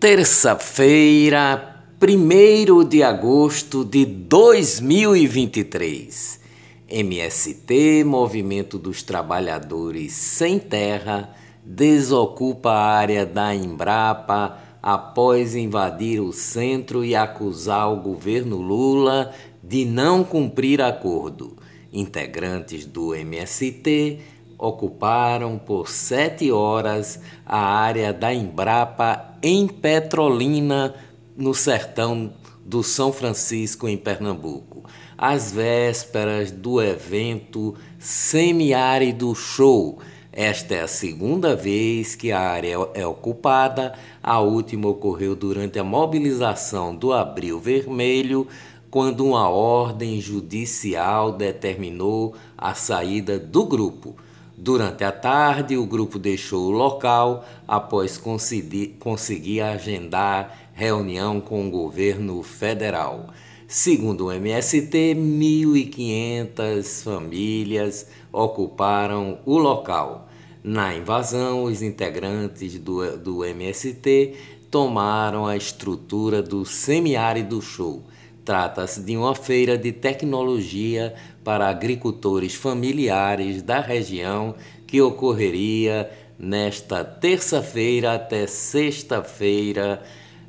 Terça-feira, 0.00 1.84
1 2.00 2.84
de 2.84 3.02
agosto 3.02 3.84
de 3.84 4.06
2023. 4.06 6.38
MST, 6.88 8.04
Movimento 8.04 8.78
dos 8.78 9.02
Trabalhadores 9.02 10.12
Sem 10.12 10.60
Terra, 10.60 11.34
desocupa 11.64 12.70
a 12.70 12.92
área 12.92 13.26
da 13.26 13.52
Embrapa 13.52 14.60
após 14.80 15.56
invadir 15.56 16.20
o 16.20 16.32
centro 16.32 17.04
e 17.04 17.16
acusar 17.16 17.92
o 17.92 18.00
governo 18.00 18.58
Lula 18.58 19.32
de 19.60 19.84
não 19.84 20.22
cumprir 20.22 20.80
acordo. 20.80 21.56
Integrantes 21.92 22.86
do 22.86 23.16
MST 23.16 24.20
ocuparam 24.58 25.56
por 25.56 25.88
sete 25.88 26.50
horas 26.50 27.20
a 27.46 27.60
área 27.60 28.12
da 28.12 28.34
Embrapa 28.34 29.36
em 29.40 29.68
Petrolina, 29.68 30.94
no 31.36 31.54
sertão 31.54 32.32
do 32.64 32.82
São 32.82 33.12
Francisco, 33.12 33.88
em 33.88 33.96
Pernambuco, 33.96 34.82
às 35.16 35.52
vésperas 35.52 36.50
do 36.50 36.82
evento 36.82 37.76
Semiárido 37.98 39.32
Show. 39.36 40.00
Esta 40.32 40.74
é 40.74 40.82
a 40.82 40.88
segunda 40.88 41.54
vez 41.54 42.14
que 42.14 42.32
a 42.32 42.40
área 42.40 42.76
é 42.94 43.06
ocupada. 43.06 43.94
A 44.22 44.40
última 44.40 44.88
ocorreu 44.88 45.34
durante 45.34 45.78
a 45.78 45.84
mobilização 45.84 46.94
do 46.94 47.12
Abril 47.12 47.58
Vermelho, 47.60 48.46
quando 48.90 49.24
uma 49.24 49.48
ordem 49.48 50.20
judicial 50.20 51.32
determinou 51.32 52.34
a 52.56 52.74
saída 52.74 53.38
do 53.38 53.64
grupo. 53.64 54.16
Durante 54.60 55.04
a 55.04 55.12
tarde, 55.12 55.76
o 55.76 55.86
grupo 55.86 56.18
deixou 56.18 56.66
o 56.66 56.72
local 56.72 57.44
após 57.66 58.18
conseguir, 58.18 59.60
agendar 59.60 60.72
reunião 60.74 61.40
com 61.40 61.68
o 61.68 61.70
governo 61.70 62.42
federal. 62.42 63.28
Segundo 63.68 64.26
o 64.26 64.32
MST, 64.32 65.14
1.500 65.14 67.04
famílias 67.04 68.08
ocuparam 68.32 69.38
o 69.46 69.58
local. 69.58 70.28
Na 70.64 70.92
invasão, 70.92 71.62
os 71.62 71.80
integrantes 71.80 72.80
do, 72.80 73.16
do 73.16 73.44
MST 73.44 74.34
tomaram 74.68 75.46
a 75.46 75.56
estrutura 75.56 76.42
do 76.42 76.64
semiárido 76.64 77.62
show 77.62 78.02
Trata-se 78.48 79.02
de 79.02 79.14
uma 79.14 79.34
feira 79.34 79.76
de 79.76 79.92
tecnologia 79.92 81.14
para 81.44 81.68
agricultores 81.68 82.54
familiares 82.54 83.60
da 83.60 83.78
região 83.78 84.54
que 84.86 85.02
ocorreria 85.02 86.10
nesta 86.38 87.04
terça-feira 87.04 88.14
até 88.14 88.46
sexta-feira 88.46 90.02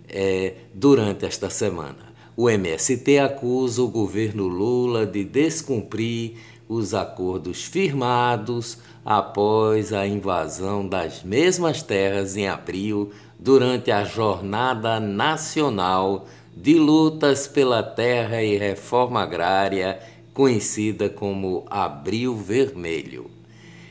é, 0.08 0.54
durante 0.74 1.26
esta 1.26 1.50
semana. 1.50 2.14
O 2.38 2.50
MST 2.50 3.20
acusa 3.20 3.82
o 3.82 3.90
governo 3.90 4.48
Lula 4.48 5.06
de 5.06 5.26
descumprir 5.26 6.38
os 6.70 6.94
acordos 6.94 7.66
firmados 7.66 8.78
após 9.04 9.92
a 9.92 10.08
invasão 10.08 10.88
das 10.88 11.22
mesmas 11.22 11.84
terras 11.84 12.38
em 12.38 12.48
abril 12.48 13.12
durante 13.38 13.92
a 13.92 14.06
Jornada 14.06 15.02
Nacional 15.02 16.28
de 16.62 16.74
lutas 16.74 17.48
pela 17.48 17.82
terra 17.82 18.44
e 18.44 18.58
reforma 18.58 19.22
agrária, 19.22 19.98
conhecida 20.34 21.10
como 21.10 21.66
Abril 21.70 22.36
Vermelho. 22.36 23.32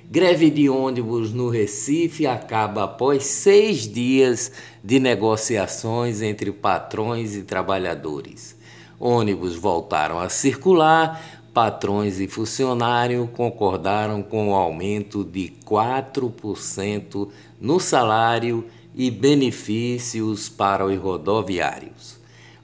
Greve 0.04 0.50
de 0.50 0.68
ônibus 0.68 1.32
no 1.32 1.48
Recife 1.48 2.26
acaba 2.26 2.84
após 2.84 3.24
seis 3.24 3.90
dias 3.90 4.52
de 4.84 5.00
negociações 5.00 6.20
entre 6.20 6.52
patrões 6.52 7.34
e 7.34 7.42
trabalhadores. 7.42 8.54
Ônibus 9.00 9.56
voltaram 9.56 10.18
a 10.18 10.28
circular, 10.28 11.40
patrões 11.54 12.20
e 12.20 12.28
funcionários 12.28 13.30
concordaram 13.30 14.22
com 14.22 14.50
o 14.50 14.54
aumento 14.54 15.24
de 15.24 15.54
4% 15.64 17.28
no 17.58 17.80
salário 17.80 18.66
e 18.94 19.10
benefícios 19.10 20.50
para 20.50 20.84
os 20.84 20.98
rodoviários. 20.98 22.17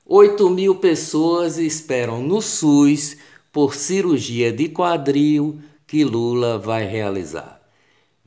8 0.04 0.50
mil 0.50 0.76
pessoas 0.76 1.60
esperam 1.60 2.24
no 2.24 2.42
SUS 2.42 3.18
por 3.52 3.76
cirurgia 3.76 4.52
de 4.52 4.70
quadril 4.70 5.60
que 5.86 6.04
Lula 6.04 6.58
vai 6.58 6.86
realizar. 6.86 7.62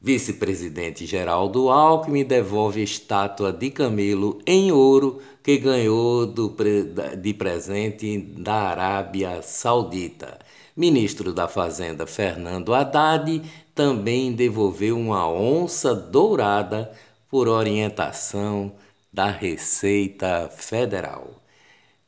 Vice-presidente 0.03 1.05
Geraldo 1.05 1.69
Alckmin 1.69 2.25
devolve 2.25 2.83
estátua 2.83 3.53
de 3.53 3.71
Camelo 3.71 4.41
em 4.47 4.73
ouro 4.73 5.21
que 5.43 5.59
ganhou 5.59 6.27
do, 6.27 6.55
de 7.21 7.35
presente 7.35 8.17
da 8.17 8.55
Arábia 8.55 9.43
Saudita. 9.43 10.39
Ministro 10.81 11.31
da 11.35 11.47
Fazenda 11.47 12.07
Fernando 12.07 12.73
Haddad 12.73 13.43
também 13.75 14.33
devolveu 14.33 14.99
uma 14.99 15.31
onça 15.31 15.95
dourada 15.95 16.91
por 17.29 17.49
orientação 17.49 18.73
da 19.13 19.27
Receita 19.27 20.49
Federal. 20.49 21.35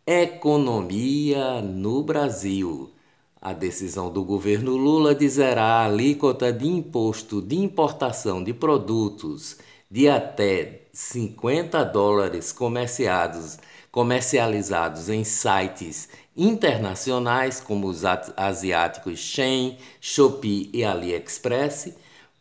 Economia 0.06 1.60
no 1.60 2.02
Brasil. 2.02 2.90
A 3.38 3.52
decisão 3.52 4.10
do 4.10 4.24
governo 4.24 4.74
Lula 4.74 5.14
de 5.14 5.28
zerar 5.28 5.82
a 5.82 5.84
alíquota 5.84 6.50
de 6.50 6.66
imposto 6.66 7.42
de 7.42 7.58
importação 7.58 8.42
de 8.42 8.54
produtos 8.54 9.58
de 9.90 10.08
até 10.08 10.81
50 10.92 11.84
dólares 11.84 12.52
comerciados 12.52 13.58
comercializados 13.90 15.10
em 15.10 15.22
sites 15.22 16.08
internacionais 16.36 17.60
como 17.60 17.86
os 17.86 18.02
asiáticos 18.04 19.18
Shein, 19.18 19.76
Shopee 20.00 20.70
e 20.72 20.82
AliExpress 20.82 21.94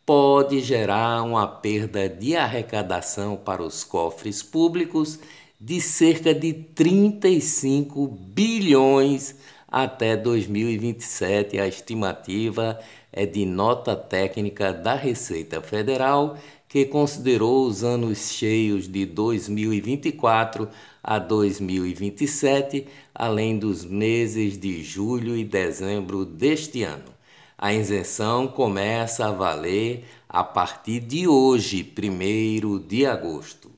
pode 0.04 0.60
gerar 0.60 1.22
uma 1.22 1.46
perda 1.46 2.08
de 2.08 2.34
arrecadação 2.34 3.36
para 3.36 3.62
os 3.62 3.84
cofres 3.84 4.42
públicos 4.42 5.18
de 5.60 5.80
cerca 5.80 6.34
de 6.34 6.52
35 6.52 8.06
bilhões 8.06 9.36
até 9.72 10.14
2027. 10.14 11.58
A 11.58 11.66
estimativa 11.66 12.78
é 13.10 13.24
de 13.24 13.46
nota 13.46 13.96
técnica 13.96 14.70
da 14.70 14.94
Receita 14.94 15.62
Federal 15.62 16.36
que 16.68 16.86
considerou 16.86 17.66
os 17.66 17.84
anos 17.84 18.30
cheios 18.30 18.88
de 18.88 19.04
2024 19.04 20.68
a 21.02 21.18
2027, 21.18 22.86
além 23.14 23.58
dos 23.58 23.84
meses 23.84 24.56
de 24.58 24.82
julho 24.82 25.36
e 25.36 25.44
dezembro 25.44 26.24
deste 26.24 26.82
ano. 26.82 27.12
A 27.58 27.74
isenção 27.74 28.48
começa 28.48 29.26
a 29.26 29.30
valer 29.30 30.04
a 30.26 30.42
partir 30.42 31.00
de 31.00 31.28
hoje, 31.28 31.82
1 31.84 32.78
de 32.78 33.04
agosto. 33.04 33.70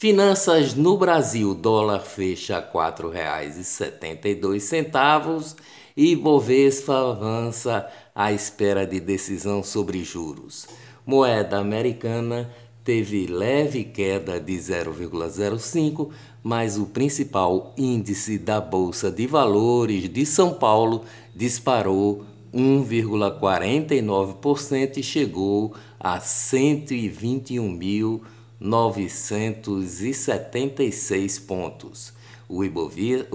Finanças 0.00 0.76
no 0.76 0.96
Brasil, 0.96 1.52
dólar 1.56 2.02
fecha 2.02 2.60
R$ 2.60 2.66
4,72 2.72 5.56
e 5.96 6.14
Bovespa 6.14 7.10
avança 7.10 7.84
à 8.14 8.32
espera 8.32 8.86
de 8.86 9.00
decisão 9.00 9.60
sobre 9.60 10.04
juros. 10.04 10.68
Moeda 11.04 11.58
americana 11.58 12.48
teve 12.84 13.26
leve 13.26 13.82
queda 13.82 14.38
de 14.38 14.52
0,05, 14.52 16.10
mas 16.44 16.78
o 16.78 16.86
principal 16.86 17.74
índice 17.76 18.38
da 18.38 18.60
Bolsa 18.60 19.10
de 19.10 19.26
Valores 19.26 20.08
de 20.08 20.24
São 20.24 20.54
Paulo 20.54 21.02
disparou 21.34 22.24
1,49% 22.54 24.98
e 24.98 25.02
chegou 25.02 25.74
a 25.98 26.20
121 26.20 27.68
mil 27.68 28.22
976 28.60 31.38
pontos. 31.38 32.12
O 32.48 32.64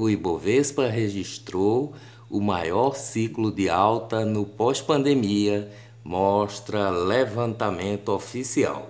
Ibovespa 0.10 0.88
registrou 0.88 1.94
o 2.30 2.42
maior 2.42 2.96
ciclo 2.96 3.50
de 3.52 3.70
alta 3.70 4.26
no 4.26 4.46
pós-pandemia, 4.46 5.72
mostra 6.04 6.90
levantamento 6.90 8.10
oficial. 8.10 8.90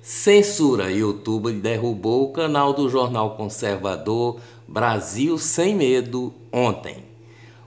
Censura 0.00 0.92
YouTube 0.92 1.52
derrubou 1.52 2.24
o 2.24 2.32
canal 2.32 2.72
do 2.74 2.88
jornal 2.88 3.36
conservador 3.36 4.38
Brasil 4.68 5.36
Sem 5.38 5.74
Medo 5.74 6.32
ontem. 6.52 6.98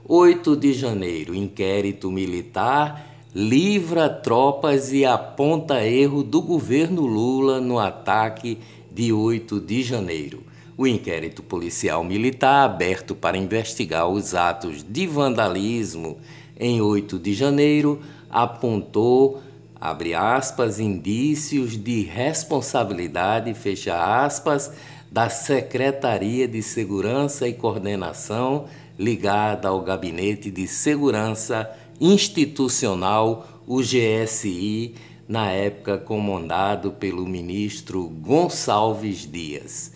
8 0.08 0.56
de 0.56 0.72
janeiro, 0.72 1.34
inquérito 1.34 2.10
militar 2.10 3.05
livra 3.38 4.08
tropas 4.08 4.94
e 4.94 5.04
aponta 5.04 5.84
erro 5.84 6.22
do 6.22 6.40
governo 6.40 7.04
Lula 7.04 7.60
no 7.60 7.78
ataque 7.78 8.56
de 8.90 9.12
8 9.12 9.60
de 9.60 9.82
janeiro. 9.82 10.42
O 10.74 10.86
inquérito 10.86 11.42
policial 11.42 12.02
militar 12.02 12.64
aberto 12.64 13.14
para 13.14 13.36
investigar 13.36 14.08
os 14.08 14.34
atos 14.34 14.82
de 14.82 15.06
vandalismo 15.06 16.16
em 16.58 16.80
8 16.80 17.18
de 17.18 17.34
janeiro 17.34 18.00
apontou 18.30 19.42
abre 19.78 20.14
aspas 20.14 20.80
indícios 20.80 21.76
de 21.76 22.04
responsabilidade 22.04 23.52
fecha 23.52 24.24
aspas 24.24 24.72
da 25.12 25.28
Secretaria 25.28 26.48
de 26.48 26.62
Segurança 26.62 27.46
e 27.46 27.52
Coordenação 27.52 28.64
ligada 28.98 29.68
ao 29.68 29.82
Gabinete 29.82 30.50
de 30.50 30.66
Segurança 30.66 31.70
institucional, 32.00 33.46
o 33.66 33.80
GSI, 33.80 34.94
na 35.28 35.50
época 35.50 35.98
comandado 35.98 36.92
pelo 36.92 37.26
ministro 37.26 38.08
Gonçalves 38.08 39.30
Dias. 39.30 39.92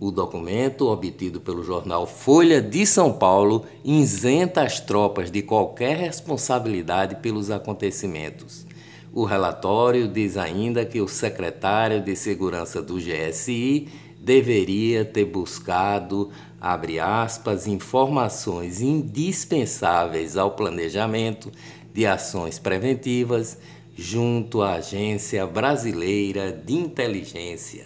O 0.00 0.10
documento, 0.10 0.88
obtido 0.88 1.40
pelo 1.40 1.62
jornal 1.62 2.06
Folha 2.06 2.60
de 2.60 2.84
São 2.84 3.12
Paulo, 3.12 3.64
isenta 3.84 4.62
as 4.62 4.80
tropas 4.80 5.30
de 5.30 5.42
qualquer 5.42 5.96
responsabilidade 5.96 7.16
pelos 7.16 7.50
acontecimentos. 7.50 8.66
O 9.12 9.24
relatório 9.24 10.08
diz 10.08 10.36
ainda 10.36 10.84
que 10.84 11.00
o 11.00 11.06
secretário 11.06 12.02
de 12.02 12.16
Segurança 12.16 12.82
do 12.82 12.96
GSI 12.96 13.88
deveria 14.24 15.04
ter 15.04 15.24
buscado 15.24 16.30
abre 16.64 16.98
aspas, 16.98 17.66
informações 17.66 18.80
indispensáveis 18.80 20.34
ao 20.34 20.52
planejamento 20.52 21.52
de 21.92 22.06
ações 22.06 22.58
preventivas 22.58 23.58
junto 23.94 24.62
à 24.62 24.76
Agência 24.76 25.46
Brasileira 25.46 26.50
de 26.50 26.72
Inteligência. 26.72 27.84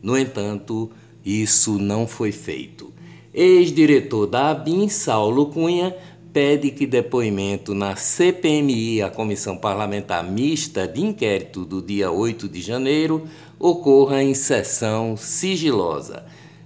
No 0.00 0.16
entanto, 0.16 0.92
isso 1.24 1.76
não 1.76 2.06
foi 2.06 2.30
feito. 2.30 2.92
Ex-diretor 3.34 4.28
da 4.28 4.50
ABIN, 4.50 4.88
Saulo 4.88 5.46
Cunha, 5.46 5.96
pede 6.32 6.70
que 6.70 6.86
depoimento 6.86 7.74
na 7.74 7.96
CPMI, 7.96 9.02
a 9.02 9.10
Comissão 9.10 9.56
Parlamentar 9.56 10.22
Mista 10.24 10.86
de 10.86 11.00
Inquérito 11.00 11.64
do 11.64 11.82
dia 11.82 12.10
8 12.10 12.48
de 12.48 12.60
janeiro, 12.60 13.26
ocorra 13.58 14.22
em 14.22 14.34
sessão 14.34 15.16
sigilosa 15.16 16.24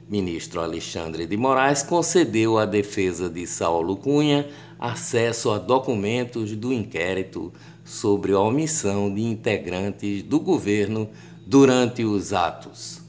ministro 0.09 0.61
Alexandre 0.61 1.27
de 1.27 1.37
Moraes 1.37 1.83
concedeu 1.83 2.57
à 2.59 2.65
defesa 2.65 3.29
de 3.29 3.47
Saulo 3.47 3.97
Cunha 3.97 4.49
acesso 4.79 5.51
a 5.51 5.59
documentos 5.59 6.53
do 6.53 6.73
inquérito 6.73 7.53
sobre 7.85 8.33
a 8.33 8.39
omissão 8.39 9.13
de 9.13 9.23
integrantes 9.23 10.23
do 10.23 10.39
governo 10.39 11.09
durante 11.47 12.05
os 12.05 12.33
atos. 12.33 13.01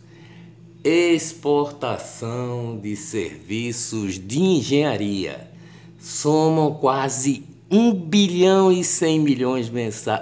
Exportação 0.84 2.80
de 2.82 2.96
serviços 2.96 4.20
de 4.20 4.40
engenharia 4.40 5.55
somam 6.00 6.74
quase 6.74 7.44
1 7.72 7.94
bilhão 7.94 8.72
e 8.72 8.84
100 8.84 9.20
milhões 9.20 9.72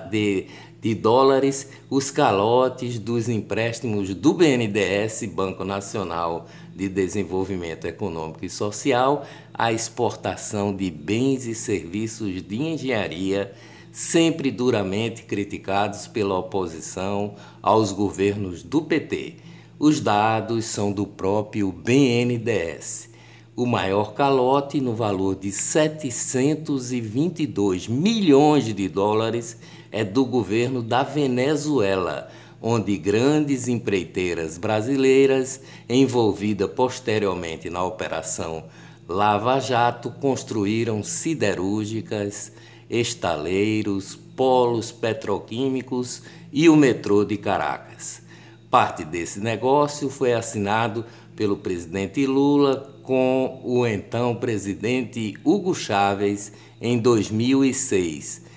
de 0.10 0.48
de 0.84 0.94
dólares 0.94 1.70
os 1.90 2.12
calotes 2.12 3.00
dos 3.00 3.30
empréstimos 3.30 4.14
do 4.14 4.34
BNDES, 4.34 5.24
Banco 5.34 5.64
Nacional 5.64 6.46
de 6.76 6.90
Desenvolvimento 6.90 7.88
Econômico 7.88 8.44
e 8.44 8.50
Social, 8.50 9.26
à 9.54 9.72
exportação 9.72 10.76
de 10.76 10.92
bens 10.92 11.46
e 11.46 11.56
serviços 11.56 12.42
de 12.42 12.62
engenharia, 12.62 13.54
sempre 13.94 14.52
duramente 14.52 15.24
criticados 15.24 16.06
pela 16.06 16.38
oposição 16.38 17.36
aos 17.62 17.94
governos 17.94 18.62
do 18.62 18.82
PT. 18.82 19.36
Os 19.80 20.02
dados 20.02 20.66
são 20.66 20.92
do 20.92 21.08
próprio 21.08 21.72
BNDES. 21.72 23.13
O 23.56 23.68
maior 23.68 24.16
calote, 24.16 24.82
no 24.82 24.96
valor 24.96 25.36
de 25.36 25.52
722 25.52 27.88
milhões 27.88 28.66
de 28.66 28.90
dólares, 28.90 29.60
é 29.92 30.04
do 30.04 30.26
governo 30.26 30.82
da 30.82 31.04
Venezuela, 31.04 32.32
onde 32.60 32.98
grandes 32.98 33.68
empreiteiras 33.68 34.58
brasileiras, 34.58 35.62
envolvidas 35.88 36.72
posteriormente 36.72 37.70
na 37.70 37.84
Operação 37.84 38.64
Lava 39.08 39.60
Jato, 39.60 40.10
construíram 40.10 41.04
siderúrgicas, 41.04 42.52
estaleiros, 42.90 44.16
polos 44.36 44.92
petroquímicos 44.92 46.24
e 46.52 46.68
o 46.68 46.76
metrô 46.76 47.24
de 47.24 47.38
Caracas. 47.38 48.24
Parte 48.72 49.06
desse 49.06 49.40
negócio 49.40 50.10
foi 50.10 50.34
assinado 50.34 51.06
pelo 51.36 51.58
presidente 51.58 52.26
Lula 52.26 52.93
com 53.04 53.62
o 53.64 53.86
então 53.86 54.36
presidente 54.36 55.36
Hugo 55.44 55.76
Chávez 55.76 56.52
em 56.82 56.98
2006 56.98 58.54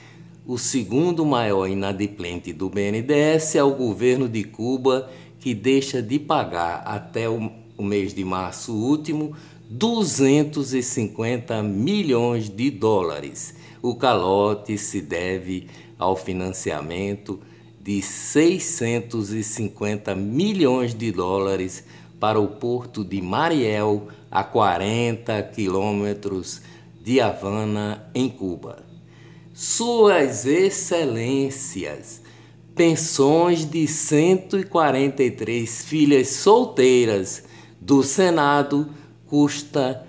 o 0.49 0.57
segundo 0.57 1.27
maior 1.27 1.69
inadimplente 1.69 2.53
do 2.53 2.71
BNDES 2.71 3.57
é 3.57 3.65
o 3.65 3.75
governo 3.75 4.29
de 4.29 4.45
Cuba, 4.45 5.11
que 5.41 5.53
deixa 5.53 6.01
de 6.01 6.21
pagar 6.21 6.85
até 6.87 7.29
o, 7.29 7.51
mês 7.81 8.15
de 8.15 8.25
março 8.25 8.73
último 8.73 9.35
250 9.69 11.65
milhões 11.65 12.49
de 12.49 12.71
dólares. 12.71 13.57
O 13.83 13.97
calote 13.97 14.79
se 14.79 15.01
deve 15.01 15.67
ao 15.99 16.15
financiamento 16.15 17.41
de 17.83 18.01
650 18.01 20.15
milhões 20.15 20.95
de 20.95 21.11
dólares 21.11 21.83
para 22.19 22.41
o 22.41 22.49
porto 22.49 23.05
de 23.05 23.21
Mariel, 23.21 24.09
a 24.31 24.43
40 24.43 25.43
quilômetros 25.55 26.63
de 27.03 27.21
Havana, 27.21 28.09
em 28.15 28.29
Cuba. 28.29 28.85
Suas 29.53 30.45
Excelências, 30.45 32.21
pensões 32.75 33.65
de 33.65 33.87
143 33.87 35.85
filhas 35.85 36.29
solteiras 36.29 37.45
do 37.81 38.03
Senado 38.03 38.89
custa 39.27 40.07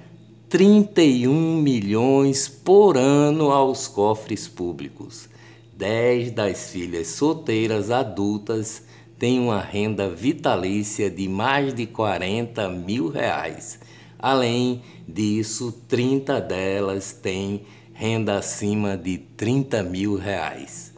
31 0.49 1.61
milhões 1.61 2.47
por 2.47 2.97
ano 2.97 3.51
aos 3.51 3.87
cofres 3.87 4.47
públicos. 4.47 5.29
Dez 5.75 6.31
das 6.31 6.71
filhas 6.71 7.07
solteiras 7.07 7.91
adultas 7.91 8.83
têm 9.17 9.39
uma 9.39 9.59
renda 9.59 10.09
vitalícia 10.09 11.09
de 11.09 11.27
mais 11.27 11.73
de 11.73 11.85
40 11.85 12.69
mil 12.69 13.09
reais. 13.09 13.79
Além 14.19 14.81
disso, 15.07 15.71
30 15.87 16.39
delas 16.41 17.11
têm 17.11 17.63
renda 17.93 18.37
acima 18.37 18.95
de 18.95 19.17
30 19.17 19.83
mil 19.83 20.15
reais. 20.15 20.93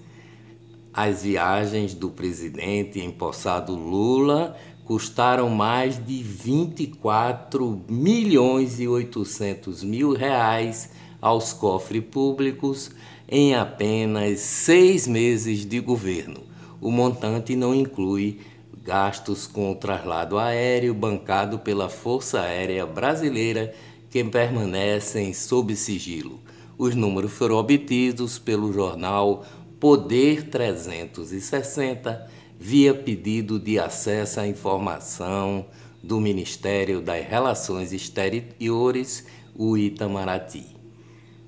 As 0.93 1.23
viagens 1.23 1.93
do 1.93 2.09
presidente 2.09 2.99
empossado 2.99 3.73
Lula 3.75 4.55
custaram 4.83 5.49
mais 5.49 6.03
de 6.03 6.21
24 6.23 7.85
milhões 7.87 8.79
e 8.79 8.87
800 8.87 9.83
mil 9.83 10.13
reais 10.13 10.89
aos 11.21 11.53
cofres 11.53 12.03
públicos 12.03 12.91
em 13.29 13.53
apenas 13.53 14.39
seis 14.39 15.07
meses 15.07 15.65
de 15.65 15.79
governo. 15.79 16.48
O 16.81 16.91
montante 16.91 17.55
não 17.55 17.73
inclui 17.73 18.39
gastos 18.83 19.45
com 19.45 19.71
o 19.71 19.75
traslado 19.75 20.37
aéreo 20.37 20.93
bancado 20.93 21.59
pela 21.59 21.89
Força 21.89 22.41
Aérea 22.41 22.85
Brasileira 22.85 23.73
que 24.09 24.23
permanecem 24.23 25.33
sob 25.33 25.75
sigilo. 25.75 26.39
Os 26.77 26.95
números 26.95 27.31
foram 27.31 27.57
obtidos 27.57 28.39
pelo 28.39 28.71
jornal 28.71 29.45
Poder 29.79 30.49
360 30.49 32.29
via 32.59 32.93
pedido 32.93 33.59
de 33.59 33.79
acesso 33.79 34.39
à 34.39 34.47
informação 34.47 35.65
do 36.03 36.19
Ministério 36.19 37.01
das 37.01 37.25
Relações 37.25 37.93
Exteriores, 37.93 39.25
o 39.55 39.77
Itamaraty. 39.77 40.65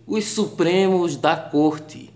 Os 0.07 0.25
Supremos 0.25 1.15
da 1.15 1.35
Corte, 1.35 2.11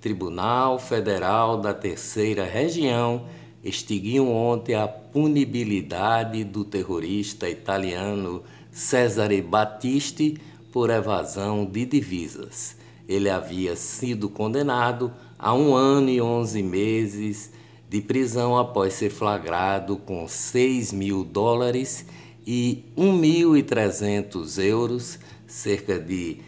Tribunal 0.00 0.78
Federal 0.78 1.58
da 1.58 1.72
Terceira 1.74 2.44
Região, 2.44 3.26
extinguiam 3.62 4.32
ontem 4.32 4.74
a 4.74 4.86
punibilidade 4.86 6.44
do 6.44 6.64
terrorista 6.64 7.48
italiano 7.48 8.42
Cesare 8.70 9.40
Battisti 9.42 10.38
por 10.72 10.90
evasão 10.90 11.64
de 11.64 11.84
divisas. 11.84 12.76
Ele 13.08 13.30
havia 13.30 13.74
sido 13.76 14.28
condenado 14.28 15.12
a 15.38 15.54
um 15.54 15.74
ano 15.74 16.10
e 16.10 16.20
onze 16.20 16.62
meses 16.62 17.52
de 17.88 18.00
prisão 18.00 18.58
após 18.58 18.94
ser 18.94 19.10
flagrado 19.10 19.96
com 19.96 20.26
6 20.26 20.92
mil 20.92 21.24
dólares 21.24 22.06
e 22.46 22.84
1.300 22.96 24.62
euros, 24.62 25.18
cerca 25.46 25.98
de 25.98 26.38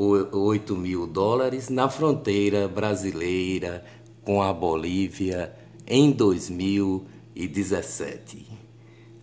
8 0.00 0.76
mil 0.76 1.08
dólares, 1.08 1.68
na 1.68 1.88
fronteira 1.88 2.68
brasileira 2.68 3.84
com 4.22 4.40
a 4.40 4.52
Bolívia 4.52 5.52
em 5.86 6.12
2017. 6.12 8.46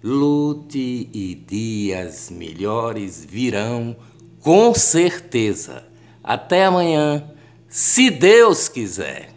Lute 0.04 1.10
e 1.14 1.34
dias 1.36 2.30
melhores 2.30 3.24
virão 3.24 3.96
com 4.42 4.74
certeza. 4.74 5.88
Até 6.24 6.66
amanhã, 6.66 7.32
se 7.70 8.10
Deus 8.10 8.68
quiser. 8.68 9.35